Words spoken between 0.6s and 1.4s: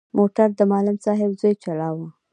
معلم صاحب